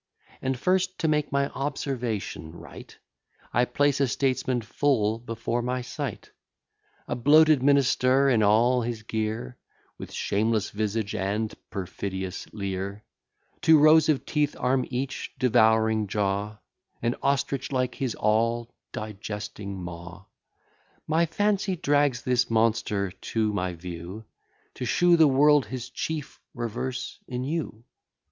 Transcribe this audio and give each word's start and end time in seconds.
And 0.41 0.57
first: 0.57 0.97
to 1.01 1.07
make 1.07 1.31
my 1.31 1.49
observation 1.49 2.53
right, 2.53 2.97
I 3.53 3.65
place 3.65 4.01
a 4.01 4.07
statesman 4.07 4.61
full 4.61 5.19
before 5.19 5.61
my 5.61 5.83
sight, 5.83 6.31
A 7.07 7.15
bloated 7.15 7.61
minister 7.61 8.27
in 8.27 8.41
all 8.41 8.81
his 8.81 9.03
gear, 9.03 9.57
With 9.99 10.11
shameless 10.11 10.71
visage 10.71 11.13
and 11.13 11.53
perfidious 11.69 12.51
leer: 12.51 13.03
Two 13.61 13.77
rows 13.77 14.09
of 14.09 14.25
teeth 14.25 14.55
arm 14.59 14.87
each 14.89 15.35
devouring 15.37 16.07
jaw, 16.07 16.57
And 17.03 17.15
ostrich 17.21 17.71
like 17.71 17.93
his 17.93 18.15
all 18.15 18.73
digesting 18.91 19.83
maw. 19.83 20.25
My 21.05 21.27
fancy 21.27 21.75
drags 21.75 22.23
this 22.23 22.49
monster 22.49 23.11
to 23.11 23.53
my 23.53 23.75
view, 23.75 24.25
To 24.73 24.83
shew 24.85 25.15
the 25.15 25.27
world 25.27 25.67
his 25.67 25.91
chief 25.91 26.39
reverse 26.55 27.19
in 27.27 27.43
you. 27.43 27.83